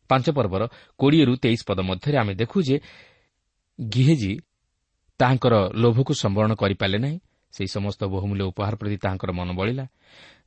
[0.10, 2.80] ପାଞ୍ଚ ପର୍ବର କୋଡ଼ିଏରୁ ତେଇଶ ପଦ ମଧ୍ୟରେ ଆମେ ଦେଖୁ ଯେ
[3.90, 4.40] ଗିହେଜି
[5.20, 7.20] ତାହାଙ୍କର ଲୋଭକୁ ସମ୍ବରଣ କରିପାରିଲେ ନାହିଁ।
[7.52, 9.88] ସେହି ସମସ୍ତ ବହୁମୂଲ୍ୟ ଉପହାର ପ୍ରତି ତାହାଙ୍କର ମନ ବଳିଲା।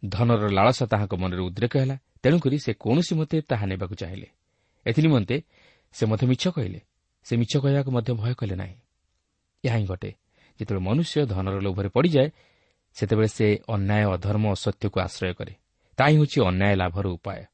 [0.09, 4.29] ଧନର ଲାଳସା ତାହାଙ୍କ ମନରେ ଉଦ୍ରେକ ହେଲା। ତେଣୁକରି ସେ କୌଣସି ମତେ ତାହା ନେବାକୁ ଚାହିଁଲେ।
[4.87, 5.43] ଏଥିନିମନ୍ତେ
[5.93, 6.81] ସେ ମଧ୍ୟ ମିଛ କହିଲେ।
[7.25, 8.75] ସେ ମିଛ କହିବାକୁ ମଧ୍ୟ ଭୟ କଲେ ନାହିଁ।
[9.65, 10.11] ଏହା ହିଁ ଘଟେ।
[10.61, 12.31] ଯେତେବେଳେ ମନୁଷ୍ୟ ଧନର ଲୋଭରେ ପଡ଼ିଯାଏ
[12.95, 15.55] ସେତେବେଳେ ସେ ଅନ୍ୟାୟ ଅଧର୍ମ ଅସତ୍ୟକୁ ଆଶ୍ରୟ କରେ।
[15.97, 17.45] ତାହା ହେଉଛି ଅନ୍ୟାୟ ଲାଭର ଉପାୟ।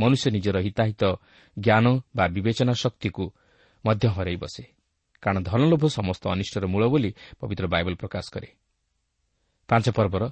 [0.00, 1.02] ମନୁଷ୍ୟ ନିଜର ହିତାହିତ
[1.56, 1.86] ଜ୍ଞାନ
[2.16, 3.24] ବା ବିବେଚନା ଶକ୍ତିକୁ
[3.84, 4.64] ମଧ୍ୟ ହରାଇ ବସେ।
[5.22, 7.10] କାରଣ ଧନଲୋଭ ସମସ୍ତ ଅନିଷ୍ଟର ମୂଳ ବୋଲି
[7.40, 8.48] ପବିତ୍ର ବାଇବଲ ପ୍ରକାଶ କରେ।
[9.68, 10.22] ପାଞ୍ଚ ପର୍ବର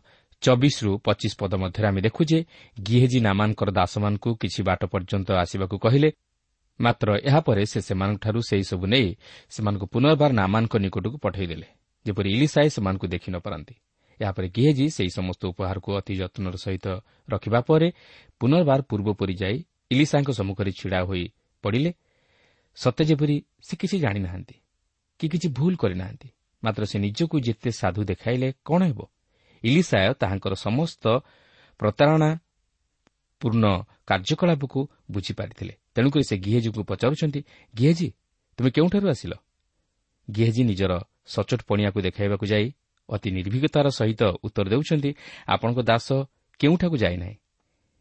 [0.42, 2.38] ଚବିଶରୁ ପଚିଶ ପଦ ମଧ୍ୟରେ ଆମେ ଦେଖୁ ଯେ
[2.76, 6.08] ଗିହେଜି ନାମାନଙ୍କର ଦାସମାନଙ୍କୁ କିଛି ବାଟ ପର୍ଯ୍ୟନ୍ତ ଆସିବାକୁ କହିଲେ
[6.80, 9.08] ମାତ୍ର ଏହାପରେ ସେ ସେମାନଙ୍କଠାରୁ ସେହିସବୁ ନେଇ
[9.54, 11.68] ସେମାନଙ୍କୁ ପୁନର୍ବାର ନାମାନଙ୍କ ନିକଟକୁ ପଠାଇଦେଲେ
[12.06, 13.74] ଯେପରି ଇଲିସାଏ ସେମାନଙ୍କୁ ଦେଖି ନ ପାରନ୍ତି
[14.20, 16.86] ଏହାପରେ ଗିହେଜି ସେହି ସମସ୍ତ ଉପହାରକୁ ଅତି ଯତ୍ନର ସହିତ
[17.28, 17.88] ରଖିବା ପରେ
[18.40, 19.56] ପୁନର୍ବାର ପୂର୍ବପରି ଯାଇ
[19.90, 21.24] ଇଲିସାଙ୍କ ସମ୍ମୁଖରେ ଛିଡ଼ା ହୋଇ
[21.64, 21.90] ପଡ଼ିଲେ।
[22.76, 24.56] ସତେ ଯେପରି ସେ କିଛି ଜାଣିନାହାନ୍ତି
[25.20, 26.28] କି କିଛି ଭୁଲ କରିନାହାନ୍ତି
[26.62, 29.00] ମାତ୍ର ସେ ନିଜକୁ ଯେତେ ସାଧୁ ଦେଖାଇଲେ କ'ଣ ହେବ?
[29.64, 31.04] ଇଲିସାୟ ତାହାଙ୍କର ସମସ୍ତ
[31.80, 32.30] ପ୍ରତାରଣା
[33.40, 33.64] ପୂର୍ଣ୍ଣ
[34.06, 37.40] କାର୍ଯ୍ୟକଳାପକୁ ବୁଝିପାରିଥିଲେ। ତେଣୁକରି ସେ ଗିହେଜିଙ୍କୁ ପଚାରୁଛନ୍ତି
[37.74, 38.08] ଗିହେଜି
[38.58, 39.32] ତୁମେ କେଉଁଠାରୁ ଆସିଲ?
[40.28, 40.92] ଗିହେଜି ନିଜର
[41.26, 42.66] ସଚୋଟ ପଣିଆକୁ ଦେଖାଇବାକୁ ଯାଇ
[43.08, 45.10] ଅତି ନିର୍ଭୀକତାର ସହିତ ଉତ୍ତର ଦେଉଛନ୍ତି
[45.48, 46.08] ଆପଣଙ୍କ ଦାସ
[46.60, 47.36] କେଉଁଠାକୁ ଯାଇନାହିଁ?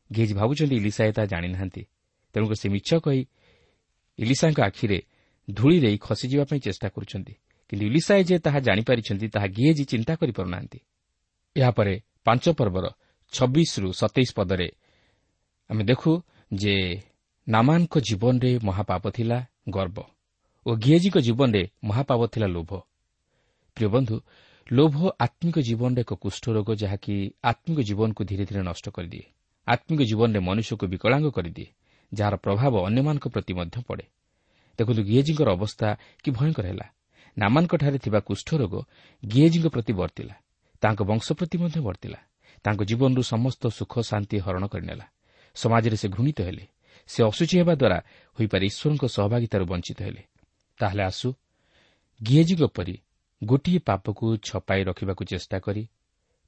[0.10, 1.84] ଗିହେଜି ଭାବୁଛନ୍ତି ଇଲିସାଏ ତାହା ଜାଣିନାହାନ୍ତି।
[2.34, 3.22] ତେଣୁକରି ସେ ମିଛ କହି
[4.20, 5.00] ଇଲିସାଙ୍କ ଆଖିରେ
[5.48, 7.34] ଧୂଳି ଦେଇ ଖସିଯିବା ପାଇଁ ଚେଷ୍ଟା କରୁଛନ୍ତି।
[7.70, 10.80] କିନ୍ତୁ ଇଲିସାଏ ଯେ ତାହା ଜାଣିପାରିଛନ୍ତି ତାହା ଗିହେଜି ଚିନ୍ତା କରିପାରୁନାହାନ୍ତି।
[11.56, 11.94] ଏହାପରେ
[12.26, 12.86] ପାଞ୍ଚ ପର୍ବର
[13.34, 14.68] ଛବିଶରୁ ସତେଇଶ ପଦରେ
[15.70, 16.12] ଆମେ ଦେଖୁ
[16.54, 16.76] ଯେ
[17.48, 19.38] ନାମାନଙ୍କ ଜୀବନରେ ମହାପାପ ଥିଲା
[19.70, 19.98] ଗର୍ବ
[20.66, 22.72] ଓ ଗିଏଜିଙ୍କ ଜୀବନରେ ମହାପାପ ଥିଲା ଲୋଭ।
[23.78, 24.16] ପ୍ରିୟ ବନ୍ଧୁ
[24.72, 29.26] ଲୋଭ ଆତ୍ମିକ ଜୀବନରେ ଏକ କୁଷ୍ଠ ରୋଗ ଯାହାକି ଆତ୍ମିକ ଜୀବନକୁ ଧୀରେ ଧୀରେ ନଷ୍ଟ କରିଦିଏ।
[29.68, 31.70] ଆତ୍ମିକ ଜୀବନରେ ମନୁଷ୍ୟକୁ ବିକଳାଙ୍ଗ କରିଦିଏ
[32.12, 34.06] ଯାହାର ପ୍ରଭାବ ଅନ୍ୟମାନଙ୍କ ପ୍ରତି ମଧ୍ୟ ପଡ଼େ।
[34.80, 35.88] ଦେଖନ୍ତୁ ଗିଏଜିଙ୍କର ଅବସ୍ଥା
[36.24, 36.88] କି ଭୟଙ୍କର ହେଲା।
[37.38, 38.74] ନାମାନଙ୍କଠାରେ ଥିବା କୁଷ୍ଠରୋଗ
[39.24, 40.36] ଗିଏଜିଙ୍କ ପ୍ରତି ବର୍ତ୍ତିଲା।
[40.84, 42.20] ତାଙ୍କ ବଂଶ ପ୍ରତି ମଧ୍ୟ ବର୍ତ୍ତିଲା।
[42.66, 45.06] ତାଙ୍କ ଜୀବନରୁ ସମସ୍ତ ସୁଖ ଶାନ୍ତି ହରଣ କରିନେଲା।
[45.56, 46.66] ସମାଜରେ ସେ ଘୃଣିତ ହେଲେ।
[47.10, 48.00] ସେ ଅଶୁଚି ହେବା ଦ୍ୱାରା
[48.38, 50.24] ହୋଇପାରେ ଈଶ୍ୱରଙ୍କ ସହଭାଗିତାରୁ ବଞ୍ଚିତ ହେଲେ।
[50.80, 51.28] ତାହେଲେ ଆସୁ
[52.22, 52.96] ଗିଏଜିଙ୍କ ପରି
[53.42, 55.84] ଗୋଟିଏ ପାପକୁ ଛପାଇ ରଖିବାକୁ ଚେଷ୍ଟା କରି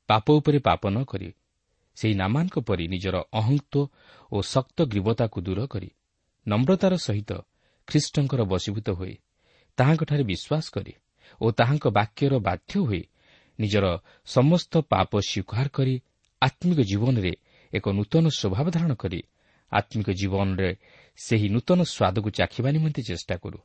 [0.10, 1.30] ପାପ ଉପରେ ପାପ ନ କରି
[1.98, 3.76] ସେହି ନାମାନଙ୍କ ପରି ନିଜର ଅହଙ୍କ୍ତ
[4.32, 5.90] ଓ ଶକ୍ତ ଗ୍ରୀବତାକୁ ଦୂର କରି
[6.48, 7.32] ନମ୍ରତାର ସହିତ
[7.88, 9.16] ଖ୍ରୀଷ୍ଟଙ୍କର ବଶୀଭୂତ ହୋଇ
[9.78, 10.94] ତାହାଙ୍କଠାରେ ବିଶ୍ୱାସ କରି
[11.42, 13.04] ଓ ତାହାଙ୍କ ବାକ୍ୟର ବାଧ୍ୟ ହୋଇ
[13.60, 13.86] ନିଜର
[14.28, 15.96] ସମସ୍ତ ପାପ ସ୍ୱୀକାର କରି
[16.42, 17.34] ଆତ୍ମିକ ଜୀବନରେ
[17.74, 19.20] ଏକ ନୂତନ ସ୍ୱଭାବ ଧାରଣ କରି
[19.72, 20.70] ଆତ୍ମିକ ଜୀବନରେ
[21.20, 23.60] ସେହି ନୂତନ ସ୍ୱାଦକୁ ଚାଖିବା ନିମନ୍ତେ ଚେଷ୍ଟା କରୁ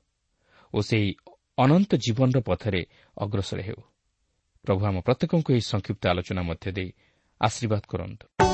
[0.74, 1.08] ଓ ସେହି
[1.58, 2.82] ଅନନ୍ତ ଜୀବନର ପଥରେ
[3.18, 3.80] ଅଗ୍ରସର ହେଉ।
[4.64, 6.88] ପ୍ରଭୁ ଆମ ପ୍ରତ୍ୟେକଙ୍କୁ ଏହି ସଂକ୍ଷିପ୍ତ ଆଲୋଚନା ମଧ୍ୟ ଦେଇ
[7.40, 8.53] ଆଶୀର୍ବାଦ କରନ୍ତୁ।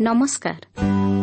[0.00, 1.17] ନମସ୍କାର